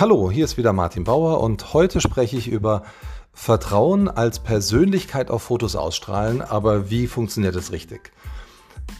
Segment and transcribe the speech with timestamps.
[0.00, 2.84] Hallo, hier ist wieder Martin Bauer und heute spreche ich über
[3.32, 8.12] Vertrauen als Persönlichkeit auf Fotos ausstrahlen, aber wie funktioniert es richtig?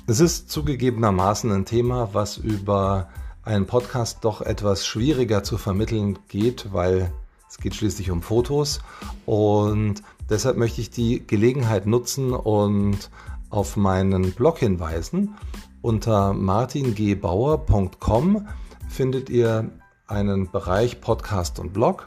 [0.09, 3.11] Es ist zugegebenermaßen ein Thema, was über
[3.45, 7.13] einen Podcast doch etwas schwieriger zu vermitteln geht, weil
[7.49, 8.81] es geht schließlich um Fotos
[9.25, 13.09] und deshalb möchte ich die Gelegenheit nutzen und
[13.51, 15.37] auf meinen Blog hinweisen.
[15.81, 18.49] Unter martingbauer.com
[18.89, 19.71] findet ihr
[20.09, 22.05] einen Bereich Podcast und Blog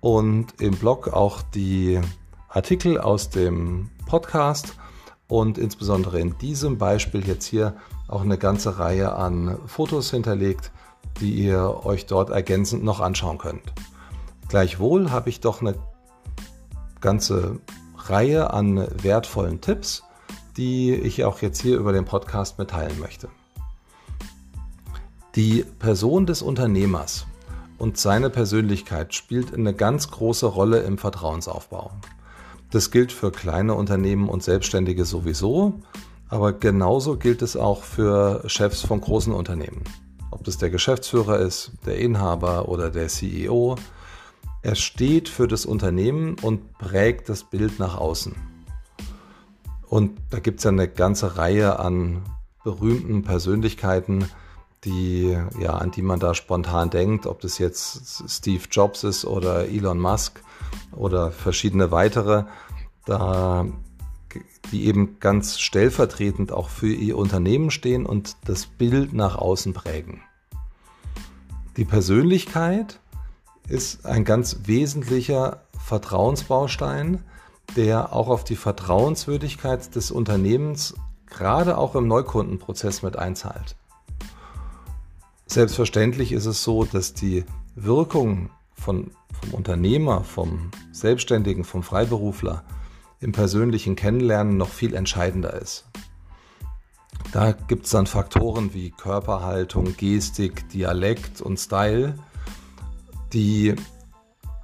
[0.00, 2.00] und im Blog auch die
[2.48, 4.74] Artikel aus dem Podcast
[5.28, 7.76] und insbesondere in diesem Beispiel jetzt hier
[8.08, 10.72] auch eine ganze Reihe an Fotos hinterlegt,
[11.20, 13.72] die ihr euch dort ergänzend noch anschauen könnt.
[14.48, 15.74] Gleichwohl habe ich doch eine
[17.00, 17.60] ganze
[17.96, 20.02] Reihe an wertvollen Tipps,
[20.56, 23.28] die ich auch jetzt hier über den Podcast mitteilen möchte.
[25.34, 27.26] Die Person des Unternehmers
[27.78, 31.90] und seine Persönlichkeit spielt eine ganz große Rolle im Vertrauensaufbau.
[32.70, 35.80] Das gilt für kleine Unternehmen und Selbstständige sowieso,
[36.28, 39.84] aber genauso gilt es auch für Chefs von großen Unternehmen.
[40.30, 43.76] Ob das der Geschäftsführer ist, der Inhaber oder der CEO.
[44.62, 48.34] Er steht für das Unternehmen und prägt das Bild nach außen.
[49.88, 52.22] Und da gibt es ja eine ganze Reihe an
[52.64, 54.28] berühmten Persönlichkeiten,
[54.84, 59.68] die, ja, an die man da spontan denkt, ob das jetzt Steve Jobs ist oder
[59.68, 60.42] Elon Musk
[60.92, 62.44] oder verschiedene weitere,
[63.04, 63.66] da,
[64.72, 70.22] die eben ganz stellvertretend auch für ihr Unternehmen stehen und das Bild nach außen prägen.
[71.76, 73.00] Die Persönlichkeit
[73.68, 77.24] ist ein ganz wesentlicher Vertrauensbaustein,
[77.76, 80.94] der auch auf die Vertrauenswürdigkeit des Unternehmens
[81.26, 83.76] gerade auch im Neukundenprozess mit einzahlt.
[85.46, 87.44] Selbstverständlich ist es so, dass die
[87.74, 89.10] Wirkung von,
[89.40, 92.64] vom Unternehmer, vom Selbstständigen, vom Freiberufler
[93.20, 95.86] im persönlichen Kennenlernen noch viel entscheidender ist.
[97.32, 102.14] Da gibt es dann Faktoren wie Körperhaltung, Gestik, Dialekt und Style,
[103.32, 103.74] die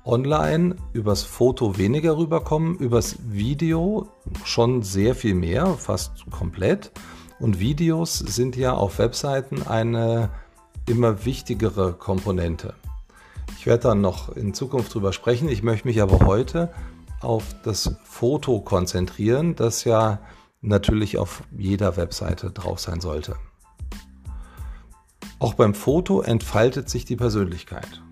[0.04, 4.08] online übers Foto weniger rüberkommen, übers Video
[4.44, 6.92] schon sehr viel mehr, fast komplett.
[7.38, 10.30] Und Videos sind ja auf Webseiten eine
[10.90, 12.74] immer wichtigere Komponente.
[13.58, 15.48] Ich werde dann noch in Zukunft drüber sprechen.
[15.48, 16.72] Ich möchte mich aber heute
[17.20, 20.18] auf das Foto konzentrieren, das ja
[20.60, 23.36] natürlich auf jeder Webseite drauf sein sollte.
[25.38, 28.02] Auch beim Foto entfaltet sich die Persönlichkeit.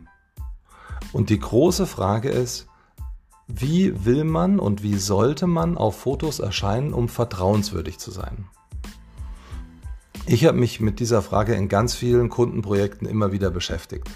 [1.12, 2.67] Und die große Frage ist,
[3.47, 8.47] wie will man und wie sollte man auf Fotos erscheinen, um vertrauenswürdig zu sein?
[10.31, 14.11] Ich habe mich mit dieser Frage in ganz vielen Kundenprojekten immer wieder beschäftigt.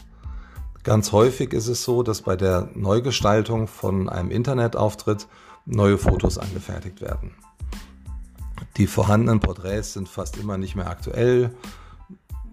[0.82, 5.26] Ganz häufig ist es so, dass bei der Neugestaltung von einem Internetauftritt
[5.64, 7.34] neue Fotos angefertigt werden.
[8.76, 11.54] Die vorhandenen Porträts sind fast immer nicht mehr aktuell,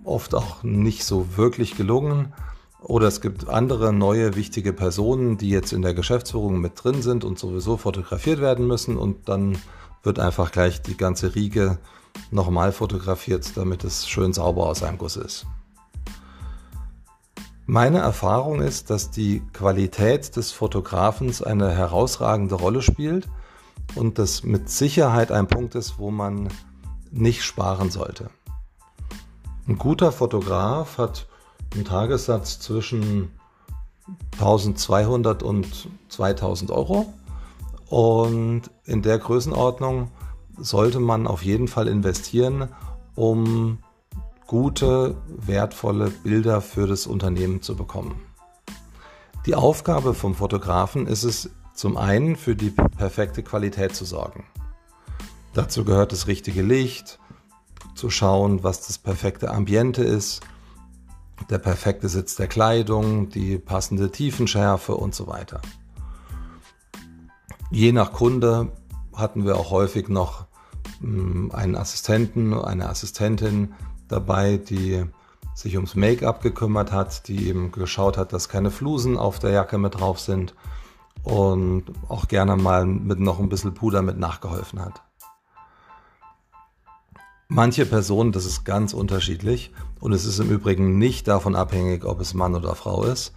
[0.06, 2.34] oft auch nicht so wirklich gelungen.
[2.82, 7.26] Oder es gibt andere neue wichtige Personen, die jetzt in der Geschäftsführung mit drin sind
[7.26, 9.58] und sowieso fotografiert werden müssen und dann
[10.02, 11.78] wird einfach gleich die ganze Riege
[12.32, 15.46] nochmal fotografiert, damit es schön sauber aus einem Guss ist.
[17.66, 23.30] Meine Erfahrung ist, dass die Qualität des Fotografens eine herausragende Rolle spielt
[23.96, 26.50] und das mit Sicherheit ein Punkt ist, wo man
[27.12, 28.30] nicht sparen sollte.
[29.68, 31.28] Ein guter Fotograf hat
[31.76, 33.32] einen Tagessatz zwischen
[34.34, 37.14] 1200 und 2000 Euro
[37.88, 40.10] und in der Größenordnung
[40.60, 42.70] sollte man auf jeden Fall investieren,
[43.16, 43.80] um
[44.48, 48.20] gute, wertvolle Bilder für das Unternehmen zu bekommen.
[49.46, 54.46] Die Aufgabe vom Fotografen ist es, zum einen für die perfekte Qualität zu sorgen.
[55.54, 57.20] Dazu gehört das richtige Licht,
[57.96, 60.42] zu schauen, was das perfekte Ambiente ist,
[61.50, 65.62] der perfekte Sitz der Kleidung, die passende Tiefenschärfe und so weiter.
[67.72, 68.72] Je nach Kunde
[69.14, 70.49] hatten wir auch häufig noch
[71.02, 73.74] einen Assistenten, eine Assistentin
[74.08, 75.06] dabei, die
[75.54, 79.78] sich ums Make-up gekümmert hat, die eben geschaut hat, dass keine Flusen auf der Jacke
[79.78, 80.56] mit drauf sind
[81.24, 85.02] und auch gerne mal mit noch ein bisschen Puder mit nachgeholfen hat.
[87.50, 92.22] Manche Personen, das ist ganz unterschiedlich und es ist im Übrigen nicht davon abhängig, ob
[92.22, 93.34] es Mann oder Frau ist,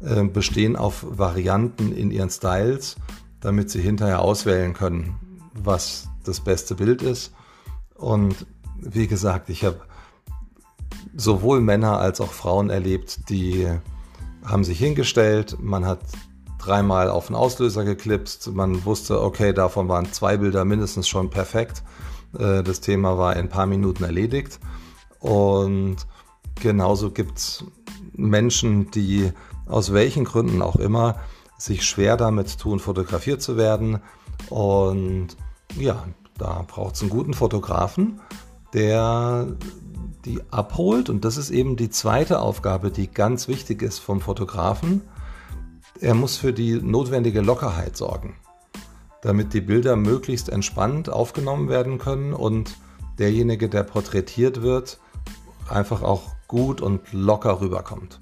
[0.00, 2.96] äh, bestehen auf Varianten in ihren Styles,
[3.40, 5.14] damit sie hinterher auswählen können,
[5.54, 7.32] was das beste Bild ist.
[7.94, 8.46] Und
[8.80, 9.80] wie gesagt, ich habe
[11.16, 13.68] sowohl Männer als auch Frauen erlebt, die
[14.44, 16.00] haben sich hingestellt, man hat
[16.58, 21.82] dreimal auf den Auslöser geklipst, man wusste, okay, davon waren zwei Bilder mindestens schon perfekt.
[22.38, 24.60] Äh, das Thema war in ein paar Minuten erledigt.
[25.20, 25.96] Und
[26.60, 27.64] genauso gibt es
[28.12, 29.32] Menschen, die
[29.66, 31.16] aus welchen Gründen auch immer
[31.58, 34.00] sich schwer damit tun, fotografiert zu werden.
[34.50, 35.28] Und
[35.78, 36.04] ja,
[36.38, 38.20] da braucht es einen guten Fotografen,
[38.72, 39.46] der
[40.24, 41.08] die abholt.
[41.10, 45.02] Und das ist eben die zweite Aufgabe, die ganz wichtig ist vom Fotografen.
[46.00, 48.34] Er muss für die notwendige Lockerheit sorgen,
[49.22, 52.76] damit die Bilder möglichst entspannt aufgenommen werden können und
[53.18, 54.98] derjenige, der porträtiert wird,
[55.68, 58.20] einfach auch gut und locker rüberkommt.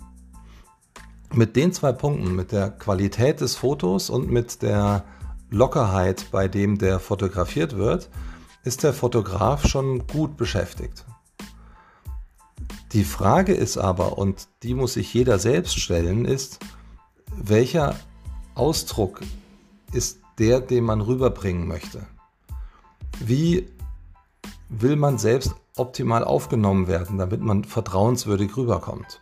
[1.32, 5.04] Mit den zwei Punkten, mit der Qualität des Fotos und mit der
[5.52, 8.08] Lockerheit, bei dem der fotografiert wird,
[8.64, 11.04] ist der Fotograf schon gut beschäftigt.
[12.92, 16.58] Die Frage ist aber, und die muss sich jeder selbst stellen, ist,
[17.36, 17.96] welcher
[18.54, 19.20] Ausdruck
[19.92, 22.06] ist der, den man rüberbringen möchte?
[23.20, 23.68] Wie
[24.70, 29.20] will man selbst optimal aufgenommen werden, damit man vertrauenswürdig rüberkommt?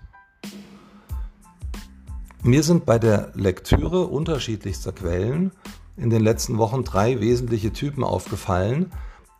[2.42, 5.52] Mir sind bei der Lektüre unterschiedlichster Quellen
[6.00, 8.92] in den letzten Wochen drei wesentliche Typen aufgefallen,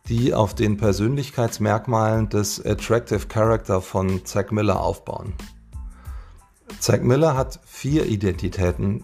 [0.07, 5.33] die auf den Persönlichkeitsmerkmalen des Attractive Character von Zack Miller aufbauen.
[6.79, 9.03] Zack Miller hat vier Identitäten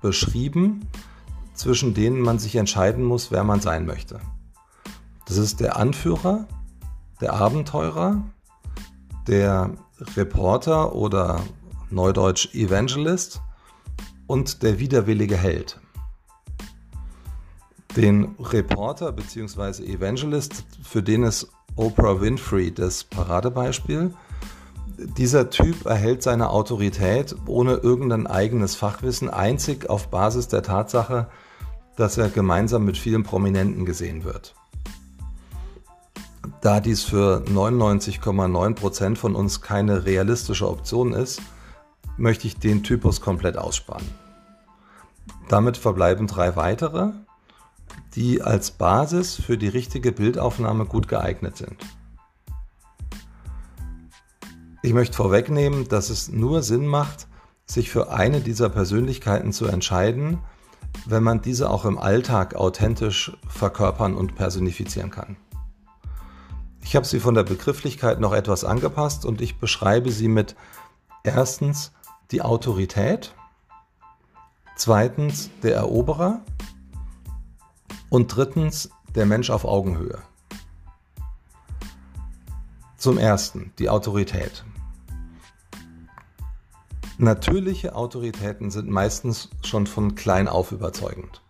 [0.00, 0.88] beschrieben,
[1.54, 4.20] zwischen denen man sich entscheiden muss, wer man sein möchte.
[5.26, 6.46] Das ist der Anführer,
[7.20, 8.22] der Abenteurer,
[9.26, 9.70] der
[10.16, 11.40] Reporter oder
[11.90, 13.40] neudeutsch Evangelist
[14.26, 15.80] und der widerwillige Held.
[17.96, 19.84] Den Reporter bzw.
[19.84, 24.12] Evangelist, für den ist Oprah Winfrey das Paradebeispiel.
[24.96, 31.28] Dieser Typ erhält seine Autorität ohne irgendein eigenes Fachwissen, einzig auf Basis der Tatsache,
[31.96, 34.54] dass er gemeinsam mit vielen Prominenten gesehen wird.
[36.60, 41.40] Da dies für 99,9% von uns keine realistische Option ist,
[42.16, 44.06] möchte ich den Typus komplett aussparen.
[45.48, 47.12] Damit verbleiben drei weitere,
[48.14, 51.76] die als Basis für die richtige Bildaufnahme gut geeignet sind.
[54.82, 57.26] Ich möchte vorwegnehmen, dass es nur Sinn macht,
[57.66, 60.38] sich für eine dieser Persönlichkeiten zu entscheiden,
[61.06, 65.36] wenn man diese auch im Alltag authentisch verkörpern und personifizieren kann.
[66.82, 70.54] Ich habe sie von der Begrifflichkeit noch etwas angepasst und ich beschreibe sie mit
[71.24, 71.92] erstens
[72.30, 73.34] die Autorität,
[74.76, 76.42] zweitens der Eroberer
[78.14, 80.20] und drittens der Mensch auf Augenhöhe.
[82.96, 84.64] Zum Ersten die Autorität.
[87.18, 91.42] Natürliche Autoritäten sind meistens schon von klein auf überzeugend.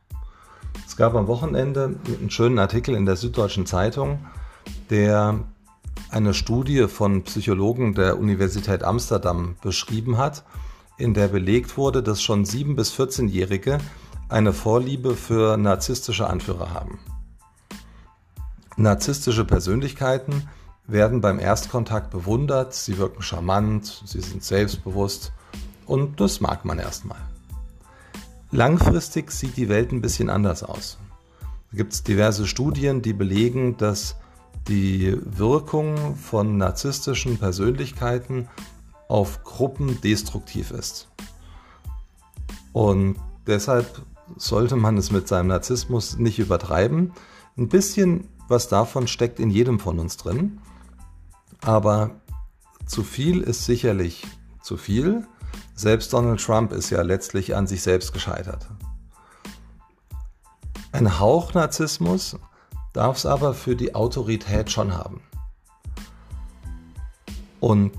[0.87, 4.25] Es gab am Wochenende einen schönen Artikel in der Süddeutschen Zeitung,
[4.89, 5.41] der
[6.09, 10.45] eine Studie von Psychologen der Universität Amsterdam beschrieben hat,
[10.97, 13.81] in der belegt wurde, dass schon 7- bis 14-Jährige
[14.29, 16.99] eine Vorliebe für narzisstische Anführer haben.
[18.77, 20.49] Narzisstische Persönlichkeiten
[20.87, 25.33] werden beim Erstkontakt bewundert, sie wirken charmant, sie sind selbstbewusst
[25.87, 27.21] und das mag man erstmal.
[28.51, 30.99] Langfristig sieht die Welt ein bisschen anders aus.
[31.71, 34.17] Da gibt es diverse Studien, die belegen, dass
[34.69, 38.49] die Wirkung von narzisstischen Persönlichkeiten
[39.09, 41.09] auf Gruppen destruktiv ist.
[42.73, 43.17] Und
[43.47, 44.03] deshalb
[44.37, 47.13] sollte man es mit seinem Narzissmus nicht übertreiben.
[47.57, 50.61] Ein bisschen was davon steckt in jedem von uns drin.
[51.63, 52.11] Aber
[52.87, 54.27] zu viel ist sicherlich
[54.63, 55.27] zu viel.
[55.75, 58.69] Selbst Donald Trump ist ja letztlich an sich selbst gescheitert.
[60.93, 62.37] Ein Hauch Narzissmus
[62.93, 65.21] darf es aber für die Autorität schon haben.
[67.61, 67.93] Und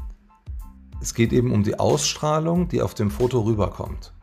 [1.01, 4.14] es geht eben um die Ausstrahlung, die auf dem Foto rüberkommt.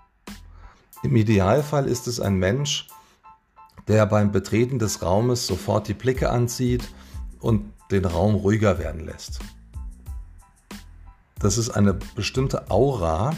[1.02, 2.86] Im Idealfall ist es ein Mensch,
[3.88, 6.88] der beim Betreten des Raumes sofort die Blicke anzieht
[7.40, 9.40] und den Raum ruhiger werden lässt.
[11.40, 13.34] Das ist eine bestimmte Aura,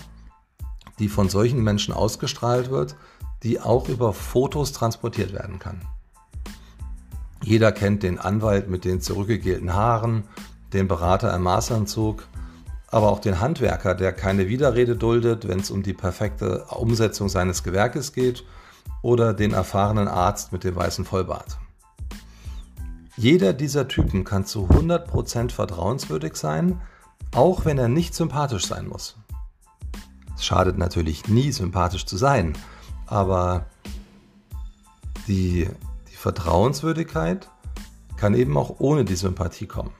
[0.98, 2.96] die von solchen Menschen ausgestrahlt wird,
[3.42, 5.80] die auch über Fotos transportiert werden kann.
[7.42, 10.24] Jeder kennt den Anwalt mit den zurückgegelten Haaren,
[10.74, 12.26] den Berater im Maßanzug,
[12.94, 17.64] aber auch den Handwerker, der keine Widerrede duldet, wenn es um die perfekte Umsetzung seines
[17.64, 18.44] Gewerkes geht,
[19.02, 21.58] oder den erfahrenen Arzt mit dem weißen Vollbart.
[23.16, 26.80] Jeder dieser Typen kann zu 100% vertrauenswürdig sein,
[27.34, 29.16] auch wenn er nicht sympathisch sein muss.
[30.36, 32.52] Es schadet natürlich nie, sympathisch zu sein,
[33.06, 33.66] aber
[35.26, 35.68] die,
[36.12, 37.50] die Vertrauenswürdigkeit
[38.16, 39.90] kann eben auch ohne die Sympathie kommen.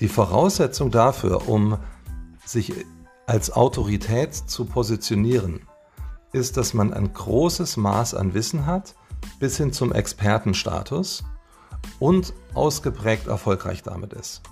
[0.00, 1.78] Die Voraussetzung dafür, um
[2.44, 2.72] sich
[3.26, 5.60] als Autorität zu positionieren,
[6.32, 8.94] ist, dass man ein großes Maß an Wissen hat,
[9.38, 11.24] bis hin zum Expertenstatus
[11.98, 14.42] und ausgeprägt erfolgreich damit ist.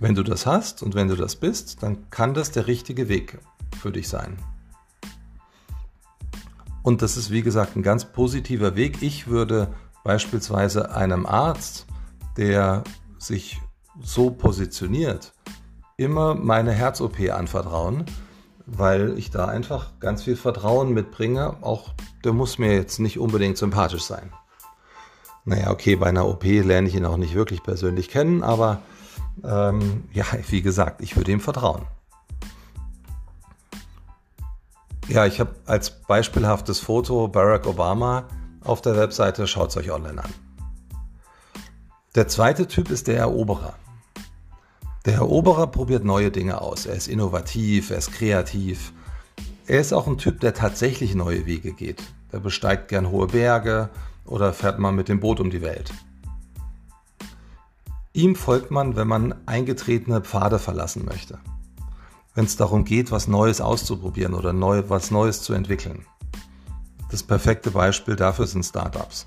[0.00, 3.38] Wenn du das hast und wenn du das bist, dann kann das der richtige Weg
[3.80, 4.36] für dich sein.
[6.82, 9.00] Und das ist, wie gesagt, ein ganz positiver Weg.
[9.02, 11.86] Ich würde beispielsweise einem Arzt,
[12.36, 12.82] der
[13.18, 13.60] sich
[14.00, 15.32] so positioniert,
[15.96, 18.04] immer meine Herz-OP anvertrauen,
[18.66, 21.56] weil ich da einfach ganz viel Vertrauen mitbringe.
[21.62, 21.90] Auch
[22.24, 24.32] der muss mir jetzt nicht unbedingt sympathisch sein.
[25.44, 28.80] Naja, okay, bei einer OP lerne ich ihn auch nicht wirklich persönlich kennen, aber
[29.44, 31.82] ähm, ja, wie gesagt, ich würde ihm vertrauen.
[35.08, 38.28] Ja, ich habe als beispielhaftes Foto Barack Obama
[38.62, 40.30] auf der Webseite, schaut es euch online an.
[42.14, 43.74] Der zweite Typ ist der Eroberer.
[45.04, 46.86] Der Eroberer probiert neue Dinge aus.
[46.86, 48.92] Er ist innovativ, er ist kreativ.
[49.66, 52.02] Er ist auch ein Typ, der tatsächlich neue Wege geht.
[52.30, 53.90] Der besteigt gern hohe Berge
[54.24, 55.92] oder fährt mal mit dem Boot um die Welt.
[58.12, 61.38] Ihm folgt man, wenn man eingetretene Pfade verlassen möchte.
[62.34, 66.06] Wenn es darum geht, was Neues auszuprobieren oder neu, was Neues zu entwickeln.
[67.10, 69.26] Das perfekte Beispiel dafür sind Startups.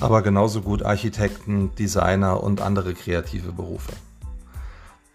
[0.00, 3.92] Aber genauso gut Architekten, Designer und andere kreative Berufe.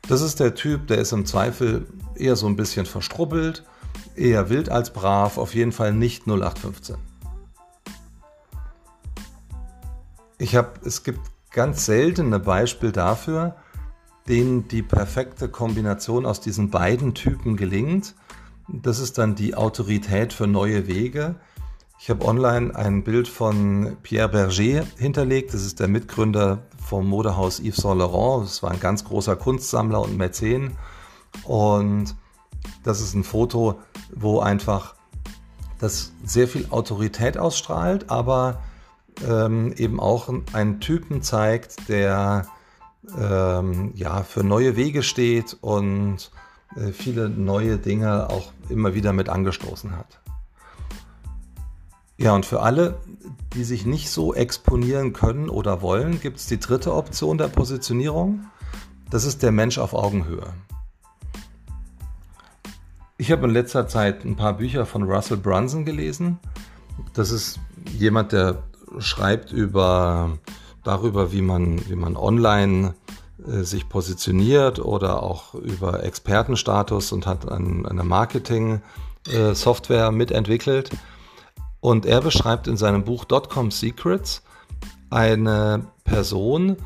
[0.10, 1.86] Das ist der Typ, der ist im Zweifel
[2.16, 3.64] eher so ein bisschen verstrubbelt,
[4.16, 6.96] eher wild als brav, auf jeden Fall nicht 0815.
[10.40, 11.20] Ich habe, es gibt
[11.52, 13.56] ganz seltene Beispiel dafür,
[14.28, 18.16] denen die perfekte Kombination aus diesen beiden Typen gelingt.
[18.68, 21.36] Das ist dann die Autorität für neue Wege.
[22.02, 25.54] Ich habe online ein Bild von Pierre Berger hinterlegt.
[25.54, 28.46] Das ist der Mitgründer vom Modehaus Yves Saint Laurent.
[28.46, 30.78] Das war ein ganz großer Kunstsammler und Mäzen.
[31.44, 32.16] Und
[32.84, 33.82] das ist ein Foto,
[34.16, 34.96] wo einfach
[35.80, 38.64] das sehr viel Autorität ausstrahlt, aber
[39.28, 42.48] ähm, eben auch einen Typen zeigt, der
[43.18, 46.32] ähm, ja, für neue Wege steht und
[46.78, 50.22] äh, viele neue Dinge auch immer wieder mit angestoßen hat.
[52.20, 53.00] Ja, und für alle,
[53.54, 58.48] die sich nicht so exponieren können oder wollen, gibt es die dritte Option der Positionierung.
[59.10, 60.52] Das ist der Mensch auf Augenhöhe.
[63.18, 66.40] Ich habe in letzter Zeit ein paar Bücher von Russell Brunson gelesen.
[67.14, 67.58] Das ist
[67.98, 68.64] jemand, der
[68.98, 70.38] schreibt über,
[70.84, 72.96] darüber, wie man, wie man online
[73.48, 80.90] äh, sich positioniert oder auch über Expertenstatus und hat ein, eine Marketing-Software äh, mitentwickelt.
[81.82, 84.44] Und er beschreibt in seinem Buch Dotcom Secrets
[85.10, 86.78] eine Person,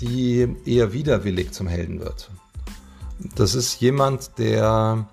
[0.00, 2.30] die eher widerwillig zum Helden wird.
[3.36, 5.06] Das ist jemand, der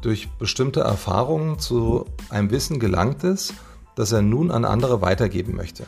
[0.00, 3.54] durch bestimmte Erfahrungen zu einem Wissen gelangt ist,
[3.94, 5.86] das er nun an andere weitergeben möchte.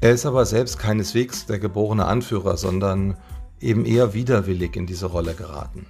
[0.00, 3.16] Er ist aber selbst keineswegs der geborene Anführer, sondern
[3.60, 5.86] eben eher widerwillig in diese Rolle geraten.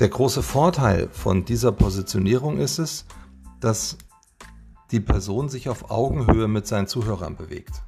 [0.00, 3.04] Der große Vorteil von dieser Positionierung ist es,
[3.60, 3.98] dass
[4.90, 7.82] die Person sich auf Augenhöhe mit seinen Zuhörern bewegt.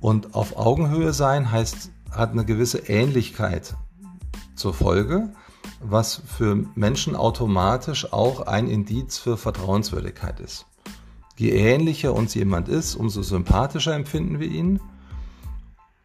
[0.00, 3.76] Und auf Augenhöhe sein heißt, hat eine gewisse Ähnlichkeit
[4.54, 5.30] zur Folge,
[5.80, 10.66] was für Menschen automatisch auch ein Indiz für Vertrauenswürdigkeit ist.
[11.36, 14.80] Je ähnlicher uns jemand ist, umso sympathischer empfinden wir ihn.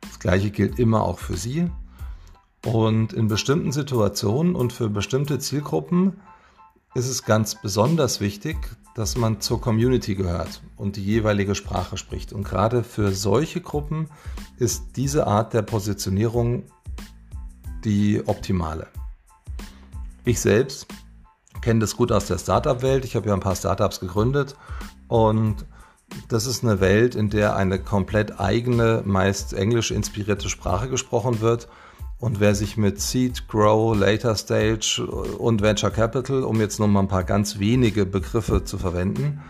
[0.02, 1.70] Das gleiche gilt immer auch für Sie.
[2.66, 6.22] Und in bestimmten Situationen und für bestimmte Zielgruppen
[6.96, 8.58] ist es ganz besonders wichtig,
[8.96, 12.32] dass man zur Community gehört und die jeweilige Sprache spricht.
[12.32, 14.10] Und gerade für solche Gruppen
[14.58, 16.64] ist diese Art der Positionierung
[17.84, 18.88] die optimale.
[20.26, 20.88] Ich selbst
[21.62, 23.06] kenne das gut aus der Startup-Welt.
[23.06, 24.56] Ich habe ja ein paar Startups gegründet
[25.08, 25.66] und
[26.28, 31.68] das ist eine Welt, in der eine komplett eigene, meist englisch inspirierte Sprache gesprochen wird.
[32.24, 35.06] Und wer sich mit Seed, Grow, Later Stage
[35.40, 39.42] und Venture Capital, um jetzt nur mal ein paar ganz wenige Begriffe zu verwenden,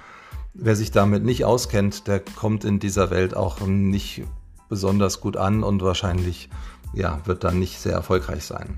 [0.56, 4.24] wer sich damit nicht auskennt, der kommt in dieser Welt auch nicht
[4.70, 6.50] besonders gut an und wahrscheinlich
[6.96, 8.76] ja, wird dann nicht sehr erfolgreich sein.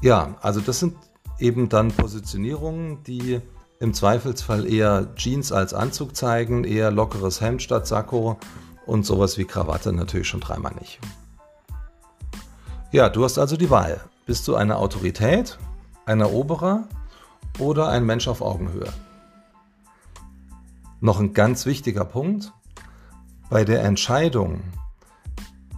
[0.00, 0.94] Ja, also das sind
[1.40, 3.40] eben dann Positionierungen, die
[3.80, 8.38] im Zweifelsfall eher Jeans als Anzug zeigen, eher lockeres Hemd statt Sakko
[8.86, 10.98] und sowas wie Krawatte natürlich schon dreimal nicht.
[12.90, 14.00] Ja, du hast also die Wahl.
[14.26, 15.58] Bist du eine Autorität,
[16.04, 16.88] ein Eroberer
[17.58, 18.92] oder ein Mensch auf Augenhöhe?
[21.00, 22.52] Noch ein ganz wichtiger Punkt.
[23.50, 24.62] Bei der Entscheidung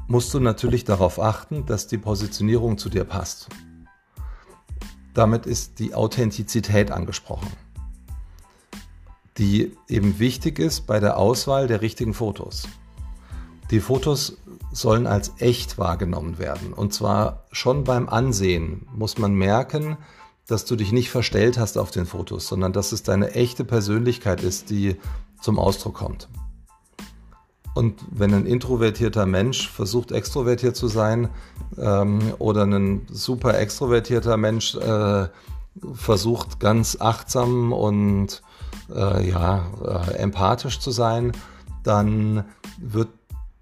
[0.06, 3.48] musst du natürlich darauf achten, dass die Positionierung zu dir passt.
[5.14, 7.50] Damit ist die Authentizität angesprochen,
[9.38, 12.68] die eben wichtig ist bei der Auswahl der richtigen Fotos.
[13.74, 14.36] Die Fotos
[14.70, 16.72] sollen als echt wahrgenommen werden.
[16.72, 19.96] Und zwar schon beim Ansehen muss man merken,
[20.46, 24.44] dass du dich nicht verstellt hast auf den Fotos, sondern dass es deine echte Persönlichkeit
[24.44, 24.94] ist, die
[25.40, 26.28] zum Ausdruck kommt.
[27.74, 31.30] Und wenn ein introvertierter Mensch versucht, extrovertiert zu sein,
[31.76, 35.26] ähm, oder ein super extrovertierter Mensch äh,
[35.94, 38.40] versucht, ganz achtsam und
[38.94, 41.32] äh, ja, äh, empathisch zu sein,
[41.82, 42.44] dann
[42.78, 43.08] wird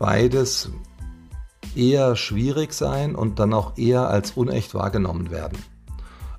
[0.02, 0.68] beides
[1.76, 5.56] eher schwierig sein und dann auch eher als unecht wahrgenommen werden.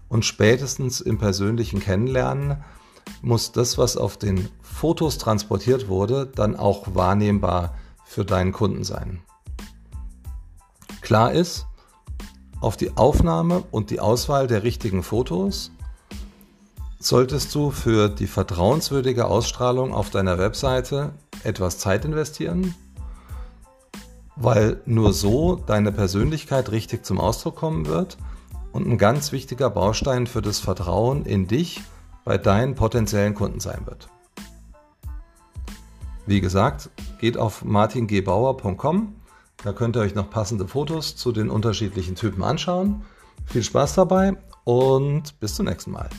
[0.09, 2.57] Und spätestens im persönlichen Kennenlernen
[3.21, 9.21] muss das, was auf den Fotos transportiert wurde, dann auch wahrnehmbar für deinen Kunden sein.
[10.99, 11.65] Klar ist,
[12.59, 15.71] auf die Aufnahme und die Auswahl der richtigen Fotos
[16.99, 21.13] solltest du für die vertrauenswürdige Ausstrahlung auf deiner Webseite
[21.45, 22.75] etwas Zeit investieren,
[24.35, 28.17] weil nur so deine Persönlichkeit richtig zum Ausdruck kommen wird
[28.71, 31.81] und ein ganz wichtiger Baustein für das Vertrauen in dich
[32.25, 34.09] bei deinen potenziellen Kunden sein wird.
[36.25, 39.15] Wie gesagt, geht auf martingbauer.com.
[39.63, 43.03] Da könnt ihr euch noch passende Fotos zu den unterschiedlichen Typen anschauen.
[43.45, 46.09] Viel Spaß dabei und bis zum nächsten Mal.